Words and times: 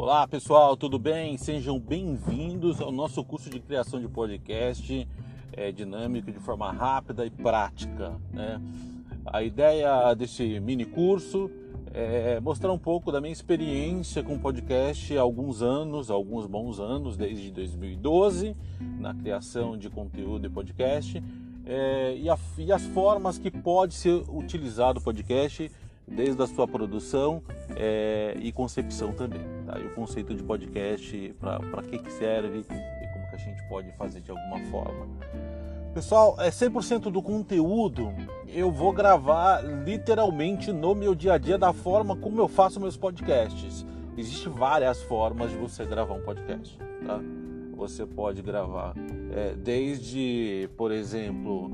Olá 0.00 0.28
pessoal, 0.28 0.76
tudo 0.76 0.96
bem? 0.96 1.36
Sejam 1.36 1.76
bem-vindos 1.76 2.80
ao 2.80 2.92
nosso 2.92 3.24
curso 3.24 3.50
de 3.50 3.58
criação 3.58 4.00
de 4.00 4.06
podcast 4.06 5.08
é, 5.52 5.72
dinâmico 5.72 6.30
de 6.30 6.38
forma 6.38 6.70
rápida 6.70 7.26
e 7.26 7.30
prática. 7.30 8.14
Né? 8.32 8.60
A 9.26 9.42
ideia 9.42 10.14
desse 10.14 10.60
mini 10.60 10.84
curso 10.84 11.50
é 11.92 12.38
mostrar 12.38 12.72
um 12.72 12.78
pouco 12.78 13.10
da 13.10 13.20
minha 13.20 13.32
experiência 13.32 14.22
com 14.22 14.38
podcast 14.38 15.18
há 15.18 15.20
alguns 15.20 15.62
anos, 15.62 16.12
alguns 16.12 16.46
bons 16.46 16.78
anos, 16.78 17.16
desde 17.16 17.50
2012, 17.50 18.54
na 19.00 19.12
criação 19.12 19.76
de 19.76 19.90
conteúdo 19.90 20.46
e 20.46 20.48
podcast, 20.48 21.20
é, 21.66 22.16
e, 22.16 22.30
a, 22.30 22.38
e 22.56 22.70
as 22.70 22.84
formas 22.86 23.36
que 23.36 23.50
pode 23.50 23.94
ser 23.94 24.22
utilizado 24.28 25.00
o 25.00 25.02
podcast 25.02 25.68
desde 26.10 26.42
a 26.42 26.46
sua 26.46 26.66
produção 26.66 27.42
é, 27.76 28.36
e 28.40 28.50
concepção 28.52 29.12
também. 29.12 29.40
Tá? 29.66 29.78
E 29.78 29.86
o 29.86 29.94
conceito 29.94 30.34
de 30.34 30.42
podcast, 30.42 31.34
para 31.40 31.82
que, 31.82 31.98
que 31.98 32.12
serve 32.12 32.58
e 32.58 33.08
como 33.12 33.28
que 33.28 33.34
a 33.34 33.38
gente 33.38 33.62
pode 33.68 33.90
fazer 33.92 34.20
de 34.20 34.30
alguma 34.30 34.58
forma. 34.70 35.06
Pessoal, 35.94 36.36
é 36.38 36.50
100% 36.50 37.10
do 37.10 37.22
conteúdo 37.22 38.12
eu 38.48 38.70
vou 38.70 38.92
gravar 38.92 39.62
literalmente 39.62 40.72
no 40.72 40.94
meu 40.94 41.14
dia 41.14 41.34
a 41.34 41.38
dia 41.38 41.58
da 41.58 41.72
forma 41.72 42.16
como 42.16 42.40
eu 42.40 42.48
faço 42.48 42.80
meus 42.80 42.96
podcasts. 42.96 43.84
Existem 44.16 44.52
várias 44.52 45.02
formas 45.02 45.50
de 45.50 45.56
você 45.56 45.84
gravar 45.84 46.14
um 46.14 46.22
podcast, 46.22 46.76
tá? 47.06 47.20
Você 47.76 48.04
pode 48.04 48.42
gravar 48.42 48.94
é, 49.32 49.54
desde, 49.54 50.68
por 50.76 50.90
exemplo, 50.90 51.70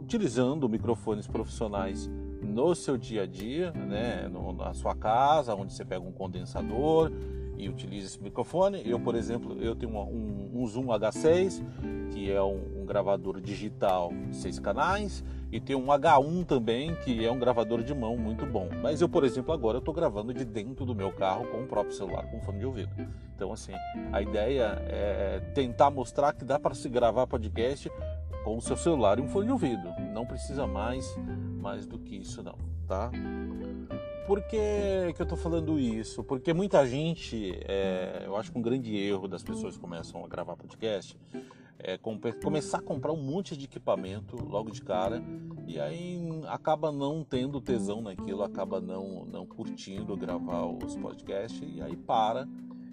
utilizando 0.00 0.68
microfones 0.68 1.26
profissionais 1.26 2.08
no 2.50 2.74
seu 2.74 2.98
dia 2.98 3.22
a 3.22 3.26
dia, 3.26 3.72
né, 3.72 4.28
no, 4.28 4.52
na 4.52 4.74
sua 4.74 4.94
casa, 4.94 5.54
onde 5.54 5.72
você 5.72 5.84
pega 5.84 6.04
um 6.04 6.12
condensador 6.12 7.10
e 7.56 7.68
utiliza 7.68 8.06
esse 8.06 8.22
microfone. 8.22 8.82
Eu, 8.84 8.98
por 8.98 9.14
exemplo, 9.14 9.56
eu 9.60 9.74
tenho 9.74 9.92
um, 9.92 10.50
um 10.54 10.66
Zoom 10.66 10.86
H6, 10.86 11.62
que 12.10 12.30
é 12.30 12.42
um, 12.42 12.80
um 12.80 12.86
gravador 12.86 13.40
digital 13.40 14.12
de 14.28 14.36
seis 14.36 14.58
canais, 14.58 15.22
e 15.52 15.60
tem 15.60 15.76
um 15.76 15.86
H1 15.86 16.44
também, 16.46 16.94
que 16.96 17.24
é 17.24 17.30
um 17.30 17.38
gravador 17.38 17.82
de 17.82 17.94
mão 17.94 18.16
muito 18.16 18.46
bom. 18.46 18.68
Mas 18.82 19.00
eu, 19.00 19.08
por 19.08 19.24
exemplo, 19.24 19.52
agora 19.52 19.78
estou 19.78 19.92
gravando 19.92 20.32
de 20.32 20.44
dentro 20.44 20.84
do 20.84 20.94
meu 20.94 21.12
carro 21.12 21.46
com 21.48 21.62
o 21.62 21.66
próprio 21.66 21.94
celular, 21.94 22.26
com 22.30 22.40
fone 22.40 22.58
de 22.58 22.66
ouvido. 22.66 22.90
Então, 23.34 23.52
assim, 23.52 23.72
a 24.12 24.22
ideia 24.22 24.82
é 24.86 25.40
tentar 25.54 25.90
mostrar 25.90 26.32
que 26.32 26.44
dá 26.44 26.58
para 26.58 26.74
se 26.74 26.88
gravar 26.88 27.26
podcast 27.26 27.90
com 28.44 28.56
o 28.56 28.60
seu 28.60 28.76
celular 28.76 29.18
e 29.18 29.22
um 29.22 29.28
fone 29.28 29.46
de 29.46 29.52
ouvido. 29.52 29.88
Não 30.12 30.24
precisa 30.24 30.66
mais 30.66 31.16
mais 31.60 31.86
do 31.86 31.98
que 31.98 32.16
isso 32.16 32.42
não, 32.42 32.58
tá? 32.86 33.10
Por 34.26 34.42
que, 34.42 35.12
que 35.14 35.20
eu 35.20 35.24
estou 35.24 35.36
falando 35.36 35.78
isso? 35.78 36.22
Porque 36.22 36.52
muita 36.52 36.86
gente, 36.86 37.58
é, 37.66 38.22
eu 38.26 38.36
acho 38.36 38.52
que 38.52 38.58
um 38.58 38.62
grande 38.62 38.96
erro 38.96 39.26
das 39.26 39.42
pessoas 39.42 39.74
que 39.74 39.80
começam 39.80 40.24
a 40.24 40.28
gravar 40.28 40.56
podcast 40.56 41.16
é 41.82 41.98
começar 42.42 42.78
a 42.78 42.82
comprar 42.82 43.12
um 43.12 43.22
monte 43.22 43.56
de 43.56 43.64
equipamento 43.64 44.36
logo 44.36 44.70
de 44.70 44.82
cara 44.82 45.22
e 45.66 45.80
aí 45.80 46.20
acaba 46.46 46.92
não 46.92 47.24
tendo 47.24 47.60
tesão 47.60 48.02
naquilo, 48.02 48.42
acaba 48.42 48.80
não, 48.80 49.24
não 49.24 49.46
curtindo 49.46 50.16
gravar 50.16 50.66
os 50.66 50.94
podcasts 50.96 51.62
e 51.62 51.80
aí 51.80 51.96
para 51.96 52.46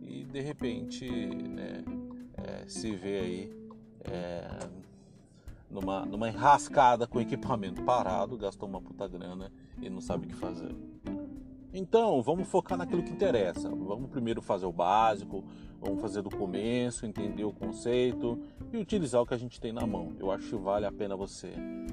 e 0.00 0.24
de 0.24 0.40
repente 0.40 1.06
né, 1.06 1.84
é, 2.38 2.66
se 2.66 2.90
vê 2.96 3.18
aí 3.18 3.52
é, 4.04 4.48
numa, 5.70 6.04
numa 6.04 6.28
enrascada 6.28 7.06
com 7.06 7.20
equipamento 7.20 7.82
parado, 7.82 8.36
gastou 8.36 8.68
uma 8.68 8.80
puta 8.80 9.06
grana 9.06 9.50
e 9.80 9.88
não 9.88 10.00
sabe 10.00 10.26
o 10.26 10.28
que 10.28 10.34
fazer. 10.34 10.74
Então, 11.72 12.20
vamos 12.20 12.48
focar 12.48 12.76
naquilo 12.76 13.02
que 13.02 13.12
interessa. 13.12 13.68
Vamos 13.68 14.10
primeiro 14.10 14.42
fazer 14.42 14.66
o 14.66 14.72
básico, 14.72 15.44
vamos 15.80 16.00
fazer 16.00 16.20
do 16.20 16.28
começo, 16.28 17.06
entender 17.06 17.44
o 17.44 17.52
conceito 17.52 18.42
e 18.72 18.76
utilizar 18.76 19.22
o 19.22 19.26
que 19.26 19.34
a 19.34 19.36
gente 19.36 19.60
tem 19.60 19.72
na 19.72 19.86
mão. 19.86 20.12
Eu 20.18 20.32
acho 20.32 20.48
que 20.48 20.56
vale 20.56 20.84
a 20.84 20.90
pena 20.90 21.14
você, 21.14 21.52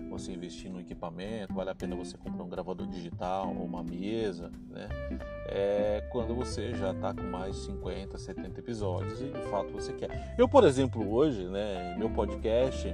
você 0.10 0.32
investir 0.34 0.72
no 0.72 0.80
equipamento, 0.80 1.54
vale 1.54 1.70
a 1.70 1.76
pena 1.76 1.96
você 1.96 2.18
comprar 2.18 2.44
um 2.44 2.50
gravador 2.50 2.88
digital 2.88 3.56
ou 3.56 3.66
uma 3.66 3.84
mesa, 3.84 4.52
né? 4.68 4.90
É, 5.50 6.08
quando 6.12 6.34
você 6.34 6.74
já 6.74 6.92
está 6.92 7.14
com 7.14 7.24
mais 7.24 7.56
de 7.56 7.62
50, 7.68 8.18
70 8.18 8.60
episódios 8.60 9.22
e 9.22 9.30
de 9.30 9.42
fato 9.44 9.72
você 9.72 9.94
quer. 9.94 10.34
Eu, 10.38 10.50
por 10.50 10.64
exemplo, 10.64 11.08
hoje, 11.10 11.48
né, 11.48 11.96
meu 11.98 12.10
podcast 12.10 12.88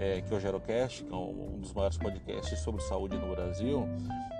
é, 0.00 0.22
que 0.22 0.32
é 0.32 0.36
o 0.36 0.40
Gerocast, 0.40 1.04
que 1.04 1.12
é 1.12 1.16
um 1.16 1.58
dos 1.60 1.74
maiores 1.74 1.98
podcasts 1.98 2.58
sobre 2.60 2.80
saúde 2.82 3.18
no 3.18 3.28
Brasil, 3.28 3.86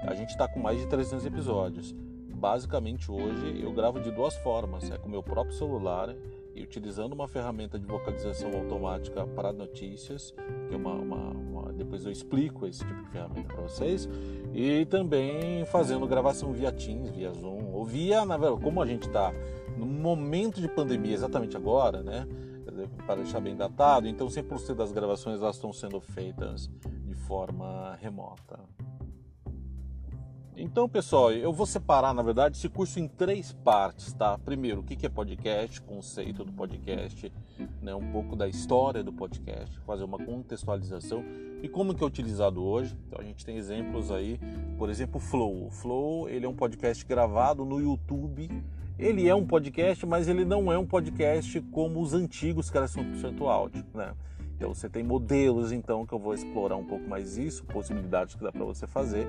a 0.03 0.15
gente 0.15 0.31
está 0.31 0.49
com 0.49 0.59
mais 0.59 0.81
de 0.81 0.87
300 0.87 1.27
episódios. 1.27 1.95
Basicamente 2.35 3.13
hoje 3.13 3.61
eu 3.63 3.71
gravo 3.71 4.01
de 4.01 4.11
duas 4.11 4.35
formas, 4.39 4.91
é 4.91 4.97
com 4.97 5.11
meu 5.11 5.23
próprio 5.23 5.55
celular 5.55 6.17
e 6.55 6.63
utilizando 6.63 7.13
uma 7.13 7.29
ferramenta 7.29 7.79
de 7.79 7.85
vocalização 7.85 8.51
automática 8.55 9.27
para 9.27 9.53
notícias, 9.53 10.35
que 10.67 10.75
é 10.75 10.77
uma, 10.77 10.95
uma, 10.95 11.31
uma 11.31 11.73
depois 11.75 12.07
eu 12.07 12.11
explico 12.11 12.67
esse 12.67 12.79
tipo 12.79 13.03
de 13.03 13.11
ferramenta 13.11 13.55
para 13.55 13.63
vocês, 13.63 14.09
e 14.55 14.87
também 14.87 15.67
fazendo 15.67 16.07
gravação 16.07 16.53
via 16.53 16.73
Teams, 16.73 17.11
via 17.11 17.31
Zoom, 17.35 17.71
ou 17.75 17.85
via, 17.85 18.25
na 18.25 18.39
verdade, 18.39 18.63
como 18.63 18.81
a 18.81 18.87
gente 18.87 19.07
está 19.07 19.31
no 19.77 19.85
momento 19.85 20.59
de 20.59 20.69
pandemia 20.69 21.13
exatamente 21.13 21.55
agora, 21.55 22.03
né? 22.03 22.27
Para 23.07 23.17
deixar 23.17 23.41
bem 23.41 23.57
datado, 23.57 24.09
então 24.09 24.27
100% 24.27 24.75
das 24.75 24.93
gravações 24.93 25.41
elas 25.41 25.57
estão 25.57 25.73
sendo 25.73 26.01
feitas 26.01 26.69
de 27.05 27.15
forma 27.15 27.97
remota. 28.01 28.59
Então, 30.63 30.87
pessoal, 30.87 31.33
eu 31.33 31.55
vou 31.55 31.65
separar, 31.65 32.13
na 32.13 32.23
verdade, 32.23 32.55
esse 32.55 32.69
curso 32.69 33.01
em 33.01 33.09
três 33.09 33.51
partes, 33.51 34.13
tá? 34.13 34.37
Primeiro, 34.37 34.83
o 34.83 34.85
que 34.85 35.07
é 35.07 35.09
podcast, 35.09 35.81
conceito 35.81 36.45
do 36.45 36.53
podcast, 36.53 37.33
né? 37.81 37.95
um 37.95 38.13
pouco 38.13 38.37
da 38.37 38.47
história 38.47 39.03
do 39.03 39.11
podcast, 39.11 39.79
fazer 39.87 40.05
uma 40.05 40.19
contextualização 40.19 41.25
e 41.63 41.69
como 41.69 41.95
que 41.95 42.05
é 42.05 42.07
utilizado 42.07 42.63
hoje. 42.63 42.95
Então, 43.07 43.19
a 43.19 43.25
gente 43.25 43.43
tem 43.43 43.57
exemplos 43.57 44.11
aí, 44.11 44.39
por 44.77 44.91
exemplo, 44.91 45.17
o 45.17 45.21
Flow. 45.21 45.67
O 45.67 45.71
Flow, 45.71 46.29
ele 46.29 46.45
é 46.45 46.49
um 46.49 46.55
podcast 46.55 47.07
gravado 47.07 47.65
no 47.65 47.81
YouTube 47.81 48.51
ele 49.01 49.27
é 49.27 49.35
um 49.35 49.47
podcast, 49.47 50.05
mas 50.05 50.29
ele 50.29 50.45
não 50.45 50.71
é 50.71 50.79
um 50.79 50.85
podcast 50.85 51.59
como 51.73 52.03
os 52.03 52.13
antigos 52.13 52.71
que 52.71 52.77
era 52.77 52.87
100% 52.87 53.49
áudio, 53.49 53.83
né? 53.95 54.13
Então 54.57 54.75
você 54.75 54.91
tem 54.91 55.03
modelos 55.03 55.73
então 55.73 56.05
que 56.05 56.13
eu 56.13 56.19
vou 56.19 56.35
explorar 56.35 56.77
um 56.77 56.85
pouco 56.85 57.09
mais 57.09 57.39
isso, 57.39 57.65
possibilidades 57.65 58.35
que 58.35 58.43
dá 58.43 58.53
para 58.53 58.63
você 58.63 58.87
fazer. 58.87 59.27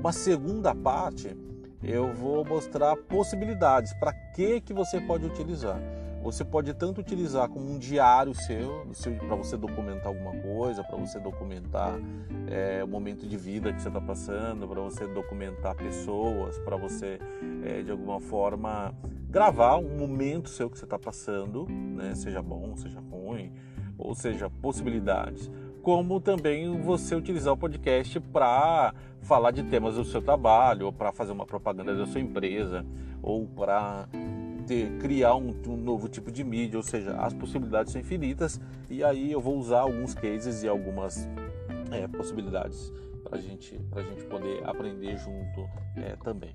Uma 0.00 0.10
segunda 0.10 0.74
parte 0.74 1.36
eu 1.82 2.14
vou 2.14 2.46
mostrar 2.46 2.96
possibilidades 2.96 3.92
para 3.94 4.14
que 4.14 4.62
que 4.62 4.72
você 4.72 4.98
pode 4.98 5.26
utilizar. 5.26 5.78
Você 6.22 6.44
pode 6.44 6.74
tanto 6.74 7.00
utilizar 7.00 7.48
como 7.48 7.70
um 7.70 7.78
diário 7.78 8.34
seu, 8.34 8.86
seu 8.92 9.14
para 9.14 9.34
você 9.34 9.56
documentar 9.56 10.08
alguma 10.08 10.32
coisa, 10.36 10.84
para 10.84 10.96
você 10.96 11.18
documentar 11.18 11.98
é, 12.46 12.84
o 12.84 12.88
momento 12.88 13.26
de 13.26 13.36
vida 13.38 13.72
que 13.72 13.80
você 13.80 13.88
está 13.88 14.00
passando, 14.00 14.68
para 14.68 14.80
você 14.82 15.06
documentar 15.06 15.74
pessoas, 15.74 16.58
para 16.58 16.76
você 16.76 17.18
é, 17.64 17.82
de 17.82 17.90
alguma 17.90 18.20
forma 18.20 18.94
gravar 19.30 19.78
um 19.78 19.96
momento 19.96 20.50
seu 20.50 20.68
que 20.68 20.78
você 20.78 20.84
está 20.84 20.98
passando, 20.98 21.66
né, 21.68 22.14
seja 22.14 22.42
bom, 22.42 22.76
seja 22.76 23.00
ruim, 23.00 23.52
ou 23.96 24.14
seja, 24.14 24.50
possibilidades. 24.50 25.50
Como 25.82 26.20
também 26.20 26.78
você 26.82 27.14
utilizar 27.14 27.54
o 27.54 27.56
podcast 27.56 28.20
para 28.20 28.92
falar 29.22 29.52
de 29.52 29.62
temas 29.62 29.94
do 29.94 30.04
seu 30.04 30.20
trabalho, 30.20 30.86
ou 30.86 30.92
para 30.92 31.12
fazer 31.12 31.32
uma 31.32 31.46
propaganda 31.46 31.94
da 31.94 32.04
sua 32.06 32.20
empresa, 32.20 32.84
ou 33.22 33.46
para 33.46 34.08
ter, 34.70 34.88
criar 34.98 35.34
um, 35.34 35.52
um, 35.66 35.76
novo 35.76 36.08
tipo 36.08 36.30
de 36.30 36.44
mídia, 36.44 36.76
ou 36.76 36.82
seja, 36.84 37.16
as 37.16 37.34
possibilidades 37.34 37.92
são 37.92 38.00
infinitas 38.00 38.60
e 38.88 39.02
aí 39.02 39.32
eu 39.32 39.40
vou 39.40 39.58
usar 39.58 39.80
alguns 39.80 40.14
cases 40.14 40.62
e 40.62 40.68
algumas 40.68 41.28
é, 41.90 42.06
possibilidades 42.06 42.92
para 43.24 43.40
gente, 43.40 43.80
a 43.90 44.00
gente 44.00 44.22
poder 44.26 44.62
aprender 44.64 45.16
junto 45.16 45.68
é, 45.96 46.14
também. 46.22 46.54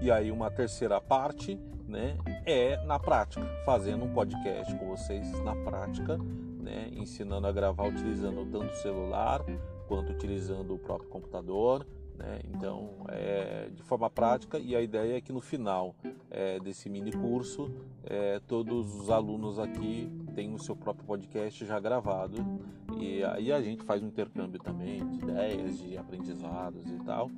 E 0.00 0.10
aí 0.10 0.32
uma 0.32 0.50
terceira 0.50 1.00
parte 1.00 1.56
né, 1.86 2.18
é 2.44 2.84
na 2.86 2.98
prática, 2.98 3.46
fazendo 3.64 4.04
um 4.04 4.12
podcast 4.12 4.74
com 4.74 4.88
vocês 4.88 5.30
na 5.44 5.54
prática, 5.54 6.18
né, 6.58 6.88
ensinando 6.90 7.46
a 7.46 7.52
gravar 7.52 7.84
utilizando 7.84 8.44
tanto 8.50 8.72
o 8.72 8.76
celular 8.78 9.44
quanto 9.86 10.10
utilizando 10.10 10.74
o 10.74 10.78
próprio 10.78 11.08
computador, 11.08 11.86
né? 12.22 12.38
Então, 12.54 13.04
é, 13.08 13.68
de 13.74 13.82
forma 13.82 14.08
prática, 14.08 14.56
e 14.58 14.76
a 14.76 14.80
ideia 14.80 15.16
é 15.16 15.20
que 15.20 15.32
no 15.32 15.40
final 15.40 15.94
é, 16.30 16.60
desse 16.60 16.88
mini 16.88 17.10
curso, 17.10 17.68
é, 18.04 18.40
todos 18.46 18.94
os 18.94 19.10
alunos 19.10 19.58
aqui 19.58 20.08
têm 20.32 20.54
o 20.54 20.58
seu 20.58 20.76
próprio 20.76 21.04
podcast 21.04 21.66
já 21.66 21.80
gravado, 21.80 22.60
e 22.96 23.24
aí 23.24 23.50
a 23.50 23.60
gente 23.60 23.82
faz 23.82 24.00
um 24.02 24.06
intercâmbio 24.06 24.60
também 24.60 25.04
de 25.08 25.18
ideias, 25.18 25.78
de 25.78 25.98
aprendizados 25.98 26.88
e 26.88 26.98
tal. 27.04 27.28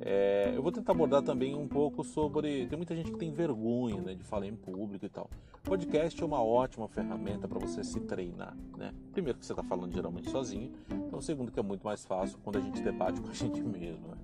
É, 0.00 0.52
eu 0.54 0.62
vou 0.62 0.70
tentar 0.70 0.92
abordar 0.92 1.22
também 1.22 1.54
um 1.54 1.66
pouco 1.66 2.04
sobre. 2.04 2.66
Tem 2.66 2.76
muita 2.76 2.94
gente 2.94 3.10
que 3.10 3.18
tem 3.18 3.32
vergonha 3.32 4.00
né, 4.00 4.14
de 4.14 4.24
falar 4.24 4.46
em 4.46 4.54
público 4.54 5.06
e 5.06 5.08
tal. 5.08 5.30
Podcast 5.62 6.22
é 6.22 6.24
uma 6.24 6.42
ótima 6.42 6.86
ferramenta 6.86 7.48
para 7.48 7.58
você 7.58 7.82
se 7.82 7.98
treinar. 8.00 8.56
Né? 8.76 8.92
Primeiro, 9.12 9.38
que 9.38 9.46
você 9.46 9.52
está 9.52 9.62
falando 9.62 9.92
geralmente 9.92 10.30
sozinho. 10.30 10.70
Então, 10.90 11.20
segundo, 11.20 11.50
que 11.50 11.58
é 11.58 11.62
muito 11.62 11.84
mais 11.84 12.04
fácil 12.04 12.38
quando 12.44 12.56
a 12.56 12.60
gente 12.60 12.82
debate 12.82 13.20
com 13.20 13.30
a 13.30 13.32
gente 13.34 13.60
mesmo. 13.62 14.08
Né? 14.08 14.16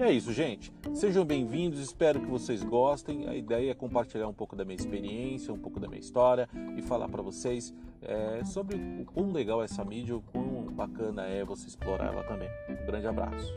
E 0.00 0.02
é 0.02 0.10
isso, 0.10 0.32
gente. 0.32 0.72
Sejam 0.94 1.26
bem-vindos, 1.26 1.78
espero 1.78 2.20
que 2.20 2.26
vocês 2.26 2.62
gostem. 2.62 3.28
A 3.28 3.34
ideia 3.34 3.72
é 3.72 3.74
compartilhar 3.74 4.26
um 4.28 4.32
pouco 4.32 4.56
da 4.56 4.64
minha 4.64 4.74
experiência, 4.74 5.52
um 5.52 5.58
pouco 5.58 5.78
da 5.78 5.86
minha 5.86 6.00
história 6.00 6.48
e 6.74 6.80
falar 6.80 7.06
para 7.06 7.20
vocês 7.20 7.74
é, 8.00 8.42
sobre 8.42 8.76
o 8.76 9.04
quão 9.04 9.30
legal 9.30 9.60
é 9.60 9.66
essa 9.66 9.84
mídia, 9.84 10.16
o 10.16 10.22
quão 10.22 10.72
bacana 10.72 11.26
é 11.26 11.44
você 11.44 11.68
explorar 11.68 12.14
ela 12.14 12.24
também. 12.24 12.48
Um 12.70 12.86
grande 12.86 13.06
abraço. 13.08 13.52